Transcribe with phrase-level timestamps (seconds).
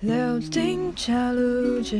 [0.00, 1.96] 柳丁加录制，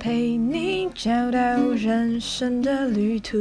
[0.00, 1.38] 陪你找到
[1.70, 3.38] 人生的旅途。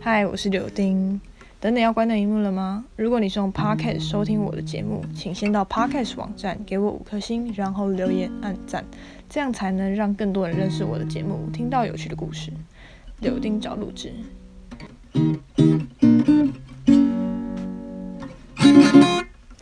[0.00, 1.20] 嗨，我是柳丁。
[1.60, 2.84] 等等要关掉荧幕了吗？
[2.96, 8.84] 如果你是用 Podcast 收听我的节目，请先到 Podcast 网站给我五颗星，然后留言按赞，
[9.28, 12.50] 这样才能让更多人认识我的节目，听到有趣的故事。
[13.20, 14.12] 柳丁找录制。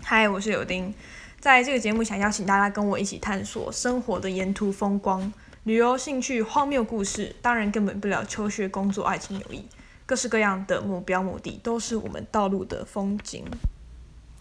[0.09, 0.95] 嗨，我是柳丁，
[1.41, 5.33] 在这个节目想邀请大家跟我一起探索生活的沿途风光、
[5.65, 9.65] 旅游兴趣、荒谬故事，当然根本不了求学、工作、爱情、友谊，
[10.07, 13.43] 各式各样的目标目的都是我们道路的风景。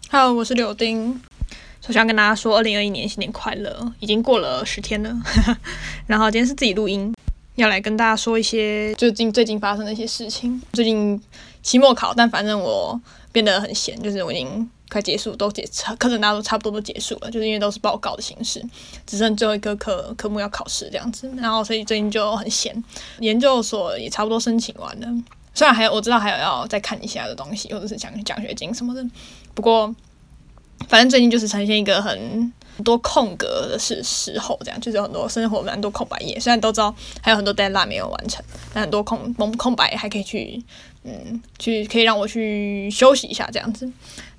[0.08, 1.20] Hello，我是柳丁，
[1.80, 3.92] 首先要跟大家说，二零二一年新年快乐！
[3.98, 5.12] 已经过了十天了，
[6.06, 7.12] 然后今天是自己录音，
[7.56, 10.62] 要来跟大家说一些最近最近发生的一些事情。
[10.72, 11.20] 最近
[11.60, 13.00] 期末考，但反正我
[13.32, 14.70] 变得很闲，就是我已经。
[14.90, 15.66] 快结束，都结
[15.98, 18.64] 课程大家都差不多都结束了，就是因为都是报告的形式，
[19.06, 22.84] 只剩最后一个科科目要考试这样子，然后所以最近就很闲。
[23.18, 25.08] 研究所也差不多申请完了，
[25.54, 29.04] 虽然还有我知道还有要再看一下的东西，或者是奖奖学金什么的，
[29.54, 29.94] 不过
[30.88, 32.52] 反正最近就是呈现一个很
[32.84, 40.62] 多空格的是时候，这样就是有很多生活蛮多空白页，虽然都知道还有很多 deadline 没有完成，但很多空空空白还可以去
[41.02, 43.90] 嗯去可以让我去休息一下这样子。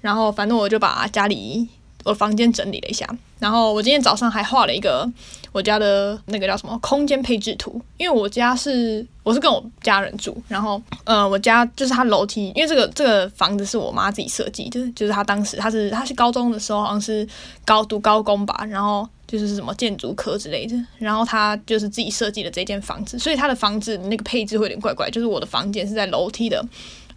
[0.02, 1.68] 然后反正我就把家里
[2.04, 3.06] 我房间整理了一下，
[3.40, 5.10] 然后我今天早上还画了一个
[5.52, 17.28] 我家的那个叫什么空间配置图，因为我家是我是跟我家人住，然后呃我家就是他楼梯，因为这个这个房子是我妈自己设计的，就是她当时她是她是高中的时候好像是
[17.66, 26.66] 高读高工吧，然后就是什么建筑科之类的，然后他就是自己设计的这间房子，所以他的房子那个配置会有点怪怪，就是我的房间是在楼梯的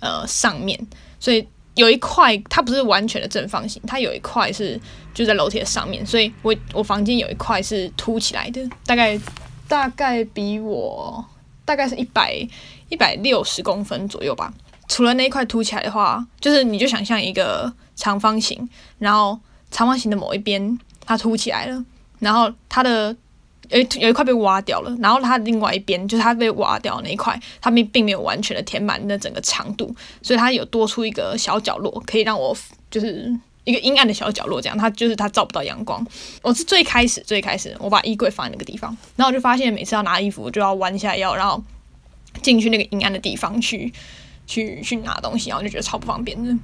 [0.01, 0.77] 呃上面，
[1.21, 1.47] 所以。
[1.75, 4.79] 有一块，它不是完全的正方形，它有一块是
[5.15, 9.19] 就在楼梯的上面，所以我我房间有一块是凸起来的，大概
[9.69, 11.25] 大概比我
[11.65, 12.35] 大概是一百
[12.89, 14.53] 一百六十公分左右吧。
[14.89, 18.69] 除了那一块凸起来的话，就是你就想象一个长方形，
[18.99, 19.39] 然后
[19.71, 21.85] 长方形的某一边它凸起来了，
[22.19, 23.17] 然后它的。
[23.71, 32.57] 有有一块被挖掉了，然后它另外一边就是它被挖掉那一块，它并并没有完全的填满那整个长度，所以它有多出一个小角落，可以让我
[32.91, 33.33] 就是
[33.65, 36.05] 一个阴暗的小角落，这样它就是它照不到阳光。
[36.43, 41.63] 我是最开始最开始我把衣柜放在那个地方，然后我就发现每次要拿衣服，就要弯下腰，然后
[42.43, 43.93] 进去那个阴暗的地方去
[44.47, 46.57] 去去拿东西，然后就觉得超不方便的。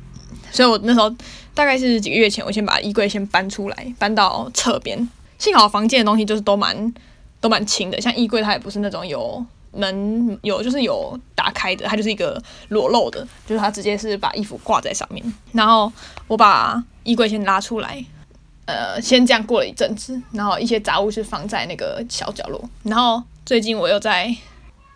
[0.50, 1.08] 所以我那时候
[1.54, 5.08] 大概是几个月前，我先把衣柜先搬出来，搬到侧边。
[5.38, 6.94] 幸好房间的东西就是都蛮
[7.40, 15.22] 都蛮轻的，像衣柜它也不是那种有门有就是有打开的，它就是一个裸露的，就是它直接是把衣服挂在上面。
[15.52, 15.92] 然后
[16.26, 18.02] 我把衣柜先拉出来，
[18.64, 22.62] 呃，先这样过了一阵子，然后一些杂物是放在那个小角落。
[22.84, 24.34] 然后最近我又在，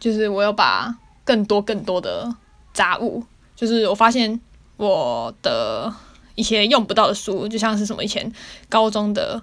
[0.01, 2.35] 就是我又把更多更多的
[2.73, 3.23] 杂物，
[3.55, 4.41] 就是我发现
[4.79, 5.93] 我的
[6.35, 8.33] 一些用不到的书，就像是什么以前
[8.71, 9.43] 高中的。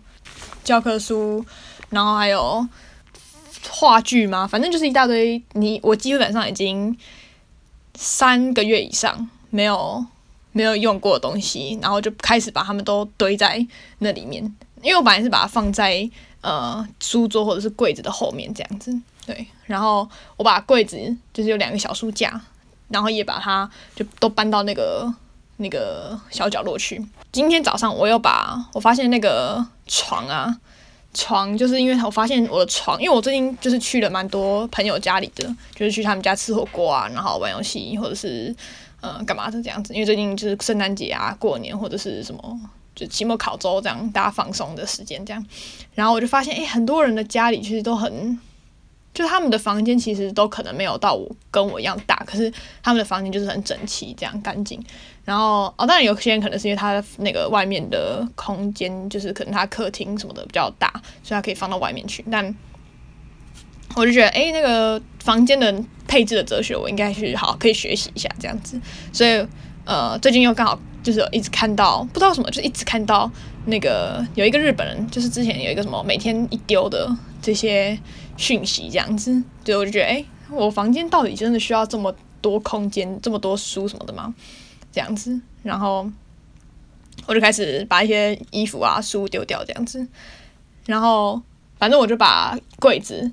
[0.67, 1.45] 教科书，
[1.91, 2.67] 然后还有
[3.69, 5.41] 话剧嘛，反正就是一大堆。
[5.53, 6.93] 你我基本上已经
[7.95, 10.05] 三个月以上没有
[10.51, 13.65] 没有用过的东西，然后就开始把它们都堆在
[13.99, 14.43] 那里面。
[14.81, 16.07] 因为我本来是把它放在
[16.41, 18.93] 呃书桌或者是柜子的后面这样子，
[19.25, 19.47] 对。
[19.67, 20.05] 然后
[20.35, 20.97] 我把柜子
[21.33, 22.41] 就是有两个小书架，
[22.89, 25.13] 然后也把它就都搬到那个
[25.57, 27.03] 那个小角落去。
[27.31, 29.65] 今天早上我又把我发现那个。
[29.89, 30.53] 床啊，
[31.13, 38.53] 床就是因为我发现我的床，因为我最近就是去了蛮多朋友家里的，就是去他们家吃火锅啊，然后玩游戏或者是
[38.99, 39.93] 呃干嘛的这样子。
[39.93, 42.59] 因为最近就是圣诞节啊、过年或者是什么，
[42.93, 45.41] 就期末考周这样，大家放松的时间这样。
[45.95, 48.37] 然后我就发现，哎，很多人的家里其实都很。
[49.13, 52.53] 就他们的房间其实都可能没有到我跟我一样大，可是
[52.83, 54.79] 他们的房间就是很整齐，这样干净。
[55.25, 60.87] 然后哦，当然有些人可能是因为他的那个外面的空间，就是可能他客厅什么的比较大，
[61.23, 62.23] 所以他可以放到外面去。
[62.31, 62.55] 但
[63.95, 65.73] 我就觉得，哎，那个房间的
[66.07, 68.79] 配置的哲学，我应该是好可以学习一下这样子。
[69.11, 69.43] 所以
[69.83, 73.29] 呃，最近又刚好就是一直看到，不知道什么，就一直看到
[73.65, 77.09] 那个有一个日本人，就是之前有一个什么每天一丢的
[77.41, 77.97] 这些。
[78.37, 84.33] 讯息这样子，对我就觉得，哎，我房间到底真的需要这么多空间、这么多书什么的吗？
[84.91, 86.09] 这样子，然后
[87.25, 90.07] 我就开始把一些衣服啊、书丢掉这样子，
[90.85, 91.41] 然后
[91.77, 93.31] 反正我就把柜子，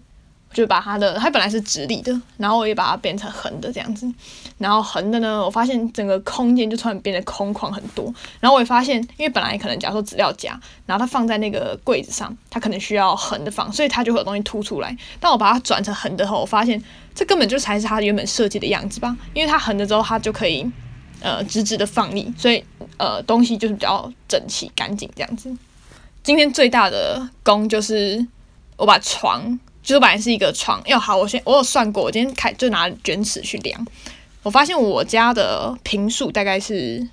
[0.54, 4.10] 就把它的它本来是直立的，然后我也把它变成横的这样子。
[4.56, 8.06] 然后横的呢，我发现整个空间就突然变得空旷很多。
[8.40, 14.96] 然后我也发现，因为本来可能假如说资料夹，然后它放在那个柜子上，它可能需要横的放，所以它就会有东西凸出来。
[15.18, 16.82] 当我把它转成横的后，我发现
[17.14, 19.14] 这根本就才是它原本设计的样子吧？
[19.34, 20.64] 因为它横的之后，它就可以
[21.20, 22.64] 呃直直的放力，所以
[22.96, 25.54] 呃东西就是比较整齐干净这样子。
[26.22, 28.24] 今天最大的功就是
[28.76, 33.86] 我把床，就是本来是一个床，要好，我先我有算过，我今天开就拿卷尺去量。
[34.42, 37.06] 我发现我家的平数大概是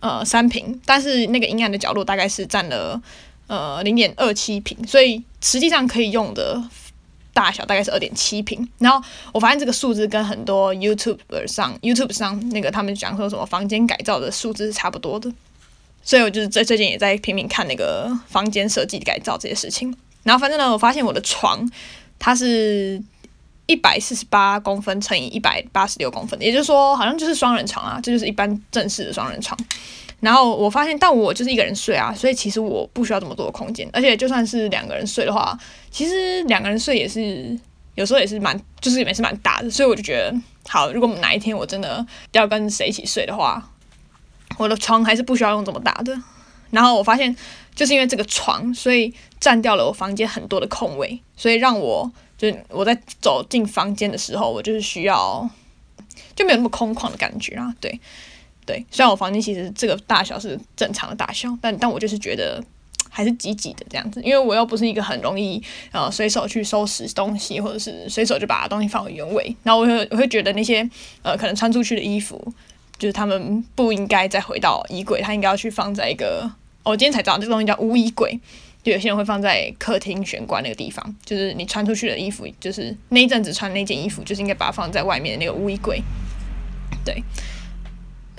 [0.00, 3.00] 呃三平，但是那个阴暗的角落大概是占了
[3.46, 6.60] 呃零点二七平，所以实际上可以用的
[7.32, 8.68] 大小大概是二点七平。
[8.78, 9.00] 然后
[9.32, 15.32] 我发现这个数字跟很多 YouTube 上 YouTube 上那个他们讲说什么房间改造的数字是差不多的，
[16.02, 19.96] 所以我就是最最近也在拼命看那个房间设计改造这些事情。
[20.22, 21.70] 然后反正呢，我发现我的床
[22.18, 23.02] 它是。
[23.66, 29.56] 一百四十八公分乘以一百八十六公分，也就是说，好像就是双人床啊，这就是一般正式的双人床。
[30.18, 33.88] 然后我发现，但我就是一个人睡啊，所以其实我不需要这么多的空间。
[33.92, 35.56] 而且就算是两个人睡的话，
[35.90, 37.56] 其实两个人睡也是
[37.94, 39.70] 有时候也是蛮，就是也是蛮大的。
[39.70, 40.36] 所以我就觉得，
[40.68, 43.70] 好，如果哪一天我真的要跟谁一起睡的话，
[44.58, 46.14] 我的床还是不需要用这么大的。
[46.72, 47.34] 然后我发现，
[47.74, 52.12] 就是因为这个床，所以占掉了我房间很多的空位，所以让我。
[52.38, 55.48] 就是我在走进房间的时候，我就是需要
[56.34, 57.72] 就没有那么空旷的感觉啊。
[57.80, 58.00] 对
[58.66, 62.60] 对，虽然我房间其实这个大小是正常的大小，但但我就是觉得
[63.08, 69.54] 还是挤挤的这样子，因为我又不是一个很容易呃随手去收拾东西，或者是随手就把东西放回原位。
[69.62, 70.78] 然后我会我会觉得那些
[71.22, 72.52] 呃可能穿出去的衣服，
[72.98, 76.50] 就是他们不应该再回到衣柜，他应该要去放在一个
[76.82, 78.38] 我今天才知道这个东西叫污衣柜。
[78.82, 86.02] 就有些人会放在客厅玄关那个地方，就是你穿出去的衣服，就是那一阵子穿那件衣服，就是应该把它放在外面的那个衣柜。
[87.04, 87.22] 对，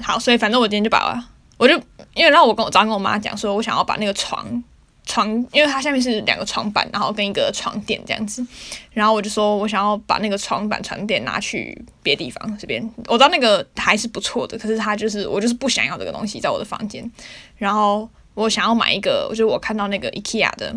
[0.01, 1.73] 好，所以反正我今天就把，我就
[2.13, 4.61] 因为然后我跟我早上跟我妈讲说，我想要把那个床
[5.05, 8.45] 床，因为它下面是两个床板，然后跟一个床垫这样子，
[8.91, 17.09] 然后我就说我想要把那个床板床垫拿去别地方这边，我知道那个还是不错的，可是它就是我就是不想要这个东西在我的房间，
[17.55, 18.09] 然后。
[18.35, 20.75] 我想要买一个，就是我看到那个 IKEA 的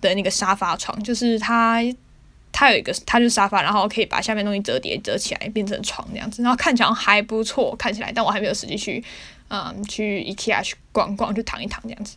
[0.00, 1.82] 的那个沙发床，就是它
[2.52, 9.02] 它有一个，它就是沙发，然后可以把下面东西折叠折起来变成床这样子，然后看起来还不错，看起来，但我还没有实际去，
[9.48, 12.16] 嗯，去 IKEA 去逛逛，去躺一躺这样子。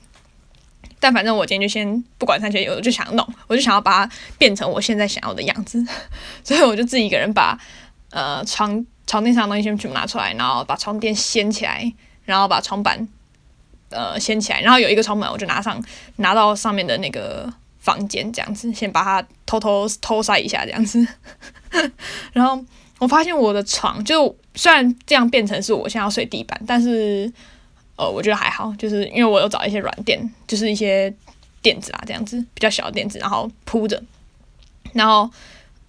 [0.99, 5.83] 但反正我今天就先不管三七二，我就想弄，我就想要把它变成我现在想要的样子，
[6.43, 7.57] 所以我就自己一个人把
[8.11, 11.91] 呃床床垫上的东西先全部拿出来，然后把床垫掀起来，
[12.23, 13.07] 然后把床板。
[13.89, 15.81] 呃，掀起来，然后有一个窗门，我就拿上
[16.17, 21.07] 拿到上面的那个房间，这样子，先把它偷偷偷塞一下，这样子。
[22.33, 22.61] 然后
[22.99, 27.31] 我发现我的床，就虽然这样变成是我现在要睡地板，但是
[27.95, 31.13] 呃，我觉得还好，就是因为我有找一些软垫，就是一些
[31.61, 34.01] 垫子啊，这样子比较小的垫子，然后铺着。
[34.93, 35.29] 然后，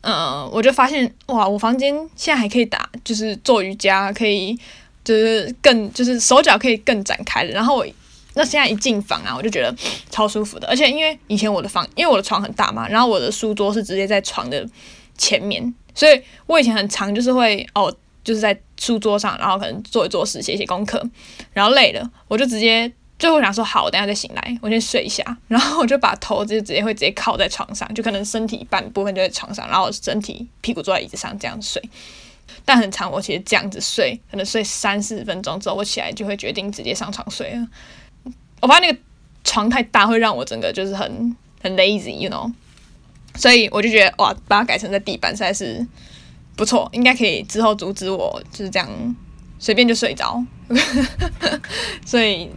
[0.03, 4.59] 呃，我就发现哇，我房间现在还可以打，就是做瑜伽可以。
[5.07, 7.87] 就是更就是手脚可以更展开的，然后我
[8.35, 9.73] 那现在一进房啊，我就觉得
[10.11, 14.69] 超舒服的，而且因为以前我的房，因为我的床很大嘛，然后我的书桌是直接在床的
[15.17, 17.95] 前面，所以我以前很长就是会哦，
[18.25, 21.01] 就是在书桌上，然后可能做一做事，写写功课，
[21.53, 31.81] 然后累了，我就直接最后想说好，我等下再醒来，我先睡一下，然后我就把头就直接会直接靠在床上，就可能身体一半部分就在床上，然后身体屁股坐在椅子上这样睡。
[32.65, 37.67] 但很长，我其实这样子睡，可能睡三四分钟之后，我起来就会决定直接上床睡了。
[38.61, 38.99] 我发现那个
[39.45, 42.53] 床太大，会让我整个就是很很 lazy，you know。
[43.37, 45.87] 所以我就觉得哇，把它改成在地板实在是
[46.57, 48.89] 不错，应该可以之后阻止我就是这样
[49.59, 50.43] 随便就睡着。
[52.05, 52.51] 所以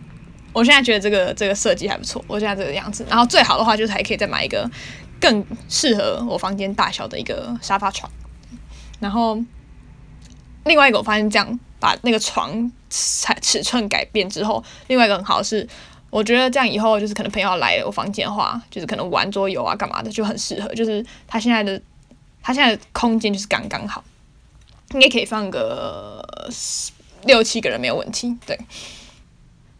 [0.54, 3.06] 我现在觉得这个这个设计还不错，我现在这个样子。
[3.10, 4.68] 然后最好的话就是还可以再买一个
[5.20, 8.12] 更适合我房间大小的一个沙发床，
[9.00, 9.38] 然后。
[10.70, 15.68] 另外一个我发现这样把那个床尺尺寸改变之后，另外一个很好是，
[16.12, 20.72] 我觉得这样以后就是可能朋友来我房间的话，就是可能玩桌游啊干嘛的就很适合。
[20.76, 21.82] 就是他现在的
[22.44, 24.04] 他现在的空间就是刚刚好，
[24.92, 26.24] 应该可以放个
[27.26, 28.38] 六七个人没有问题。
[28.46, 28.56] 对，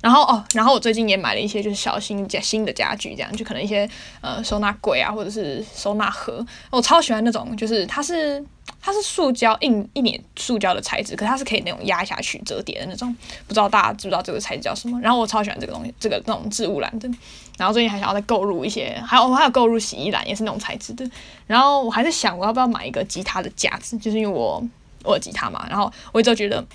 [0.02, 3.88] 然后哦，然后我最近也买了一些就是小新家新的家具，这样就可能一些
[4.22, 8.44] 呃收纳柜啊或者是收纳盒，我超喜欢那种，就是它是。
[8.82, 13.16] 它是塑胶硬一点塑胶的材质，可是它是可以那种压下去折叠的那种，
[13.48, 15.00] 不知道大家知不知道这个材质叫什么？
[15.02, 17.10] 然后我超喜欢这个东西，这个那种置物篮的。
[17.58, 21.06] 然后最近还想要再购入一些，还有我还有购入洗衣篮，也是那种材质的。
[21.46, 24.64] 然后我还在想，我要不要买一个吉他的架子，就是因为我
[25.04, 25.68] 我有吉他嘛。
[25.70, 26.66] 然后我一直觉得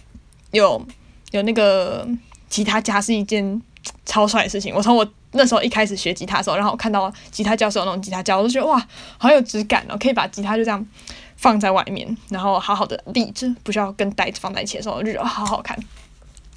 [0.50, 0.86] 有
[1.30, 2.06] 有那个
[2.50, 3.62] 吉他架是一件
[4.04, 4.74] 超帅的事情。
[4.74, 9.96] 我从我那时候一开始学吉他的时候，然后我看到吉他教授那种吉他架，我都觉得哇，好有质感哦！
[9.98, 10.86] 可以把吉他就这样
[11.36, 15.78] 放在外面，然后好好的立着，不需要跟袋子放在一起的时候，我就觉得好好看。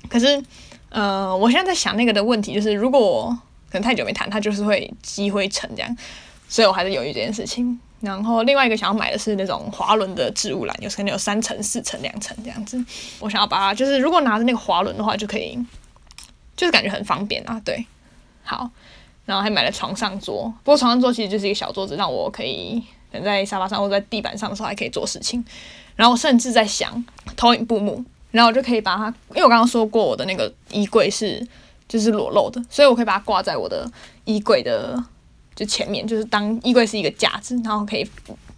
[0.09, 0.41] 可是，
[0.89, 3.37] 呃，我现在在想那个的问题就是，如果
[3.69, 5.97] 可能太久没弹，它就是会积灰尘这样，
[6.47, 7.79] 所以我还是犹豫这件事情。
[7.99, 12.81] 然后另外一个想要买的是那种滑轮的置物篮，有可能有三层、四层、两层这样子。
[13.19, 15.57] 我想要把它，就是如果拿着那个滑轮的话，就可以，
[16.55, 17.59] 就是感觉很方便啊。
[17.65, 17.83] 对，
[18.43, 18.69] 好，
[19.25, 22.83] 然后还买了床上桌，不过床上桌其实就是一个小桌子，让我可以
[23.23, 25.43] 在沙发上或者在地板上的时候还可以做事情。
[25.95, 27.03] 然后甚至在想
[27.35, 31.47] 投影布幕，然后我就可以把它，因为我刚刚说过我的那个衣柜是。
[31.89, 33.89] 就是裸露的，所以我可以把它挂在我的
[34.25, 35.01] 衣柜的
[35.55, 38.05] 就前面，就是当衣柜是一个架子，然后可以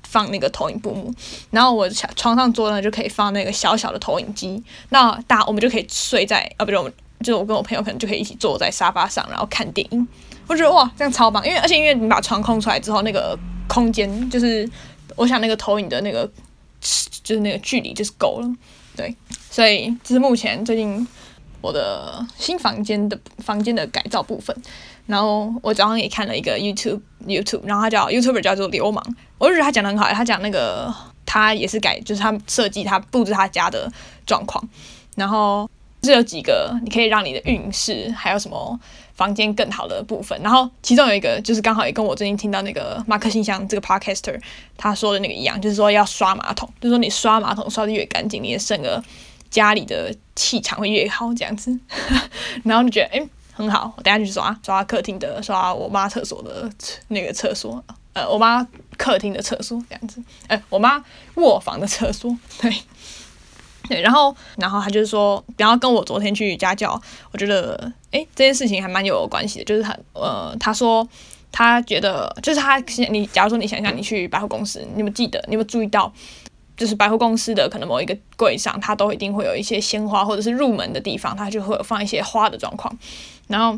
[0.01, 1.13] 放那个投影布幕，
[1.51, 10.07] 然后我床上桌呢就可以放那个小小的投影机，那大我们就可以睡在啊，不是我们，就是我跟我朋友可能就可以一起坐在沙发上，然后看电影。
[10.47, 13.37] 我觉得哇，这样超棒，因为而且因为你把床空出来之后，那个
[13.69, 14.69] 空间就是
[15.15, 16.29] 我想那个投影的那个
[17.23, 18.55] 就是那个距离就是够了，
[18.97, 19.15] 对，
[19.49, 21.07] 所以这是目前最近。
[21.61, 24.55] 我的新房间的房间的改造部分，
[25.07, 29.05] 然后我早上也看了一个 YouTube YouTube，然后他叫 YouTuber 叫做流氓，
[29.37, 30.89] 我就觉得他讲的很好，他讲那个
[31.25, 33.91] 他也是改，就是他设计他布置他家的
[34.25, 34.65] 状况，
[35.17, 35.69] 然后
[36.01, 38.79] 这有几个你可以让你的运势还有什么
[39.19, 44.39] 房间更好的部分，然后其中有一个就是刚好也跟我最近听到那个马克信箱这个 Podcaster
[44.77, 49.03] 他说的那个一样，就是说要刷马桶，就是说你刷马桶刷的越干净，你的整个
[49.49, 51.77] 家里的气场会越好，这样子，
[52.63, 56.71] 然后就觉得哎很好，我等下去刷刷客厅的，刷我妈厕所的
[57.09, 57.83] 那个厕所，
[58.13, 58.65] 呃，我妈
[58.97, 61.03] 客厅的厕所这样子，哎，我妈
[61.35, 62.73] 卧房的厕所，对，
[63.89, 67.01] 对，然后然后他就是说，然后跟我昨天去家教，
[67.33, 71.05] 我觉得哎这件事情还蛮有关系的，就是他呃他说
[71.51, 72.77] 他觉得就是他
[73.09, 76.13] 你假如说你想想你去百货公司，你有记得你有注意到？
[76.77, 82.97] 就是百货公司的可能某一个柜上，它都一定会有一些鲜花，或者是入门的地方，它就会有放一些花的状况。
[83.49, 83.77] 然后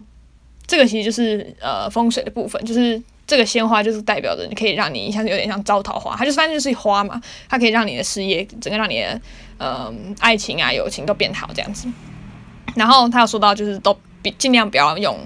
[0.67, 9.21] 这个其实就是呃风水的部分，就是这个鲜花就是代表着你可以让你像有点像招桃花，它就是反正就是花嘛，它可以让你的事业整个让你的
[9.57, 11.87] 呃爱情啊友情都变好这样子。
[12.75, 13.97] 然后他有说到就是都
[14.37, 15.17] 尽量不要用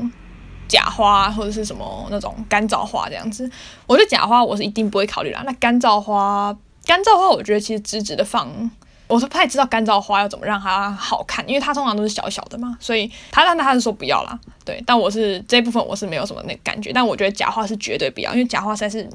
[0.67, 3.49] 假花或者是什么那种干燥花这样子。
[3.87, 6.55] 我觉得假花我是一定不会考虑啦，那干燥花。
[6.85, 8.69] 干燥花，我觉得其实直直的放，
[9.07, 19.07] 我是不太知道干燥花要怎么让它好看，因为它通常都是小小的嘛，所以他但他是说不要啦，对，但我是这一部分我是没有什么那感觉，但我觉得假花是绝对不要，因为假花实在是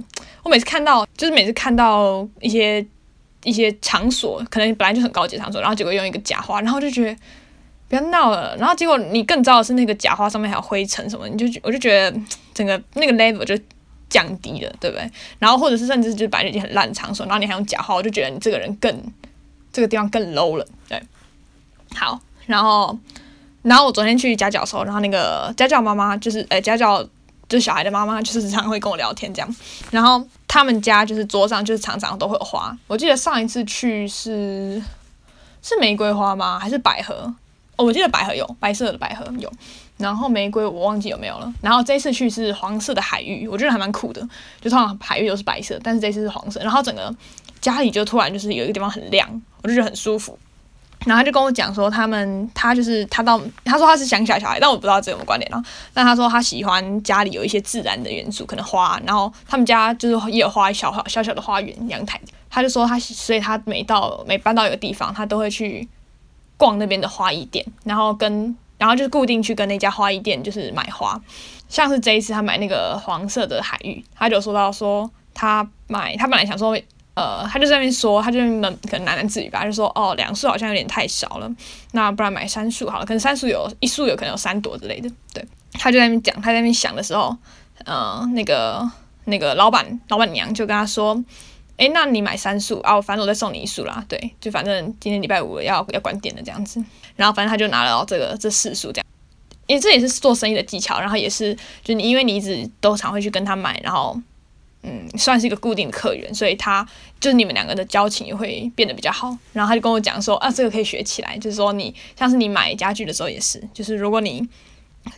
[0.42, 2.85] 我每次看到，就是每次看到一些
[3.42, 7.16] 一些场所，可能本来就很高级场所，然后结果用一个假花，然后就觉得
[7.88, 12.20] 不要闹了，然后结果你更糟的是那个假花上面还有灰尘什么，你就我就觉得
[12.54, 13.59] 整个那个 level 就。
[14.11, 15.09] 降低了，对不对？
[15.38, 18.92] 然后或者是甚至就是摆了一件很烂的场所，然后你还用假话，我就觉得你这个人更
[19.73, 21.03] 这个地方更 low 了，对。
[21.95, 22.99] 好，然后
[23.62, 27.03] 然后我昨天去家教的时候，然后那个家教妈妈就是呃家教
[27.49, 29.57] 就是小孩的妈妈，就是常常会跟我聊天这样。
[29.91, 34.81] 然后他们家就是桌上就是常常都会有花，我记得上一次去是
[35.62, 36.59] 是玫瑰花吗？
[36.59, 37.35] 还是百合？
[37.77, 39.53] 哦，我记得百合有白色的百合有。
[39.99, 41.53] 然后玫瑰我忘记有没有了。
[41.61, 44.21] 然后这次去是黄色的海芋，我觉得还蛮酷的。
[44.59, 46.59] 就通常海芋都是白色，但是这次是黄色。
[46.61, 47.15] 然后整个
[47.61, 49.29] 家里就突然就是有一个地方很亮，
[49.62, 50.38] 我就觉得很舒服。
[51.07, 55.62] 然后他就跟我讲说，他们他就是他到他说他是乡下小孩，但我不知道这有什么关联啊。
[55.95, 59.00] 但他说他喜欢家里有一些自然的元素，可能花。
[59.07, 62.21] 然后他们家就是也有花小小小的花园阳台。
[62.50, 65.88] 他就说他所以他每到每搬到一个地方，他都会去
[66.57, 68.57] 逛那边的花艺店，然后跟。
[68.81, 71.21] 然后就是固定去跟那家花艺店就是买花，
[71.69, 76.75] 像是这一次他买那个黄色的海芋，他就说到说他买他本来想说，
[77.14, 81.50] 呃，他就在那边说，他就那可能喃喃自语吧，就说哦两束好像有点太少了，
[81.93, 87.37] 那不然买三束好了，可能三束有一束有可能有三朵之类的，对，他就在那边讲，他在那边想的时候，
[87.85, 88.90] 呃，那个
[89.25, 91.23] 那个老板老板娘就跟他说。
[91.83, 93.00] 哎，那你买三束啊？
[93.00, 94.05] 反正我再送你一束啦。
[94.07, 96.79] 对，就反正今天礼拜五要要关店的这样子。
[97.17, 99.07] 然后反正他就拿了这个这四束这样，
[99.67, 101.00] 因为这也是做生意的技巧。
[101.00, 104.14] 然后也是，就你因为你一直都常会去跟他买，然后
[104.82, 106.87] 嗯，算是一个固定的客源，所以他
[107.20, 109.37] 就是你们两个的交情也会变得比较好。
[109.52, 114.49] 然后他就跟我讲说，啊，这个可以学起来，就是说你像是你买家具的时候也是，就是如果你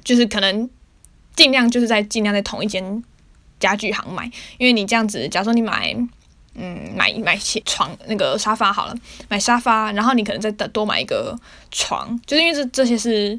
[0.03, 0.69] 就是可能
[1.37, 3.05] 尽量就是在尽量在同一间
[3.61, 4.25] 家具行买，
[4.59, 5.95] 因为你这样子，假如说你买
[6.55, 8.95] 嗯买买床那个沙发好了，
[9.29, 11.39] 买沙发，然后你可能再多买一个
[11.71, 13.39] 床，就是因为这这些是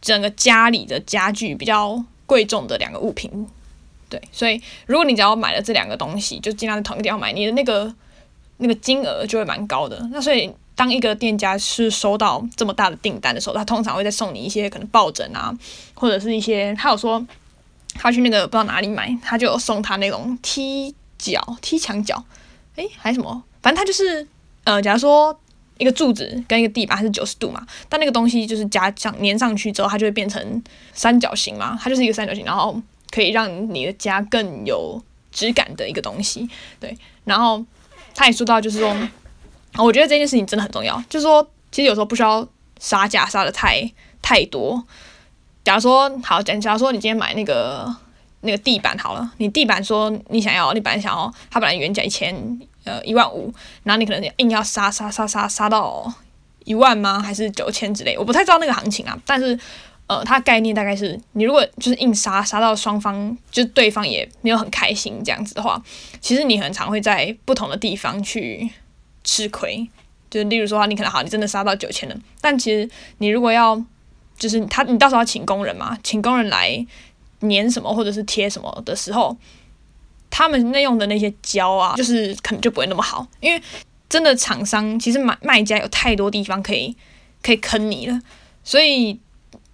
[0.00, 3.30] 整个家里的家具比较贵重的两个物品。
[4.12, 7.90] 对，所以如果你只要买了这两个东西，就尽量在同一个地方买，你的那个
[8.58, 9.98] 那个金额就会蛮高的。
[10.10, 15.56] 那所以当一个店家是收到这么大的订单的时候，他通常会再送你一些可能抱枕啊，
[15.94, 17.26] 或者是一些他有说
[17.94, 22.22] 他去那个不知道哪里买，他就送他那种踢脚、踢墙角，
[22.76, 24.28] 诶，还是什么，反正他就是
[24.64, 25.34] 呃，假如说
[25.78, 32.78] 一个柱子跟一个地板是九十度嘛，但那个东西就是加上粘上去之后，它就会变成三角形嘛，它就是一个三角形，然后。
[33.12, 35.00] 可以让你的家更有
[35.30, 36.48] 质感的一个东西，
[36.80, 36.96] 对。
[37.24, 37.62] 然后
[38.14, 38.96] 他也说到，就是说，
[39.76, 41.00] 我觉得这件事情真的很重要。
[41.08, 42.44] 就是说，其实有时候不需要
[42.80, 43.88] 杀价杀的太
[44.22, 44.82] 太多。
[45.62, 47.94] 假如说，好，假假如说你今天买那个
[48.40, 52.34] 那个地板好了，你地板说你想要，你本来想要，它本来原价一千，
[52.84, 53.52] 呃，一万五，
[53.84, 56.12] 然后你可能硬要杀杀杀杀杀到
[56.64, 57.20] 一万吗？
[57.20, 58.16] 还是九千之类？
[58.16, 59.58] 我不太知道那个行情啊，但是。
[60.12, 65.82] 呃，它概念大概是，你如果就是硬杀杀到双方，就对方也没有很开心这样子的话，
[66.20, 68.68] 其实你很常会在不同的地方去
[69.24, 69.88] 吃亏。
[70.30, 72.88] 就例如说，你可能好，你真的杀到九千了，但其实
[73.18, 73.82] 你如果要，
[74.38, 76.84] 就是他，你到时候要请工人嘛，请工人来
[77.40, 79.34] 粘什么或者是贴什么的时候，
[80.28, 83.62] 他们那用的那些胶啊，就是可能就不会那么好，因为
[84.10, 86.94] 真的厂商其实买卖家有太多地方可以
[87.42, 88.20] 可以坑你了，
[88.62, 89.18] 所以。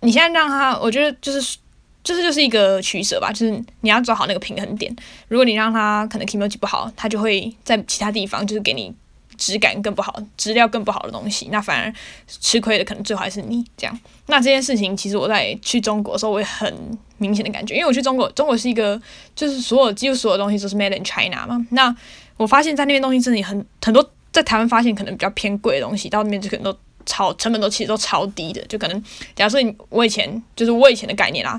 [0.00, 1.58] 你现在让他，我觉得就是，
[2.04, 3.50] 就是就是一个取舍吧，就是
[3.80, 4.94] 你要抓好那个平衡点。
[5.26, 8.94] 如果你让他可能 k i m o j i 不好，他就会在其他地方就是给你
[9.36, 11.92] 质感更不好、质料更不好的东西，那反而
[12.28, 14.00] 吃亏的可能最后还是你这样。
[14.26, 16.72] 那这件事情其实我在去中国的时候，我也很
[17.16, 19.00] 明显的感觉，因为我去中国，中国是一个
[19.34, 21.66] 就是所有几乎所有东西都是 Made in China 嘛。
[21.70, 21.94] 那
[22.36, 26.78] 我发现，在那边东西真的很很多，在台湾发现可能比较偏贵的东西，到那边就可能都。
[27.08, 29.02] 超成本都其实都超低的，就可能，
[29.34, 31.58] 假如说你我以前就是我以前的概念啦，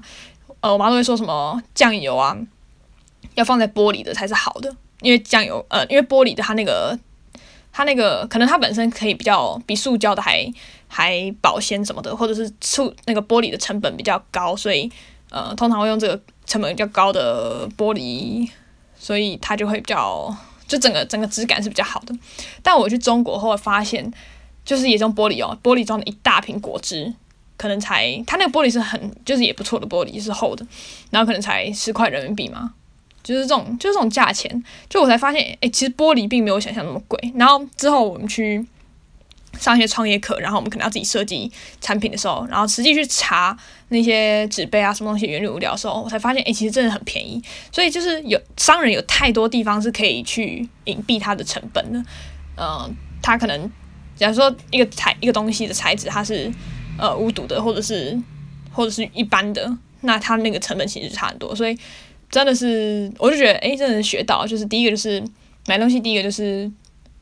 [0.62, 2.38] 呃，我妈都会说什么酱油啊，
[3.34, 6.98] 要放在玻璃的才是好的，因为酱油，呃，因为玻璃的它那个
[7.74, 10.46] 它那个可能它本身可以比较比塑胶的还
[10.88, 14.90] 还保鲜什么的，或者是塑那个玻璃的成本比较高，所以
[15.32, 18.48] 呃，通常会用这个成本比较高的玻璃，
[19.00, 20.32] 所以它就会比较
[20.68, 22.14] 就整个整个质感是比较好的。
[22.62, 24.14] 但我去中国后发现。
[24.70, 27.12] 就是也用玻璃哦，玻璃装的一大瓶果汁，
[27.58, 30.64] 可能才它那个玻璃是很就是也不错的玻璃，是厚的，
[31.10, 32.72] 然后可能才十块人民币嘛，
[33.24, 37.34] 就是这种就是这种价钱，就我才发现，哎，其实玻璃并没有想象那么贵。
[37.34, 38.64] 然后之后我们去
[39.58, 41.52] 上一些创业课，然后我们可能要自己设计
[41.82, 47.42] 产品的时候，然后实际去查那些纸杯啊什么东西原理物料的时候，我才发现，哎，其实真的很便宜。
[47.72, 52.00] 所以就是有商人有太多地方是可以去隐蔽它的成本的，
[52.56, 53.68] 嗯，他可能。
[54.20, 56.52] 假如说一个材一个东西的材质它是
[56.98, 58.22] 呃无毒的，或者是
[58.74, 61.56] 或者是一般的，那它那个成本其实差很多。
[61.56, 61.78] 所以
[62.30, 65.24] 真的是，我就觉得哎，真的学到，就是第一个就是
[65.68, 66.70] 买东西，第一个就是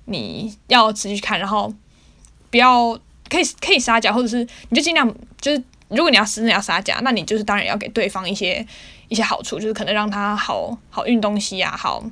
[0.05, 1.71] 你要持续看，然后
[2.49, 5.07] 不要可以可以杀价，或者是你就尽量
[5.39, 8.65] 就是如果你要真的要杀价，那你就是当然要给对方一些
[9.07, 12.03] 一些好处，就是可能让他好好运东西啊，好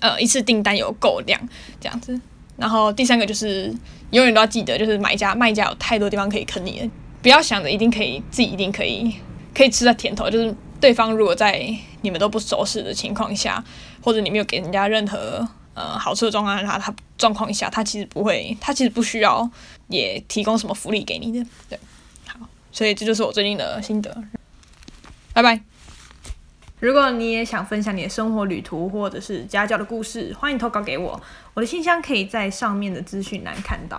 [0.00, 1.40] 呃一次订单有够量
[1.80, 2.20] 这样子。
[2.56, 3.74] 然后第三个就是
[4.10, 6.90] 永远都要记得，就是买家卖家有太多地方可以坑你了，
[7.22, 9.14] 不要想着一定可以自己一定可以
[9.54, 10.30] 可以吃到甜头。
[10.30, 11.66] 就是对方如果在
[12.02, 13.62] 你们都不熟识的情况下，
[14.02, 19.48] 或者你没有给人家任何呃好处的状况下，他状况下他其实不会，他其实不需要
[19.88, 21.46] 也提供什么福利给你的。
[21.68, 21.78] 对，
[22.26, 22.38] 好，
[22.70, 24.16] 所以这就是我最近的心得。
[25.32, 25.73] 拜拜。
[26.84, 31.18] 如果你也想分享你的生活旅途或者是家教的故事，欢迎投稿给我。
[31.54, 33.98] 我的信箱可以在上面的资讯栏看到。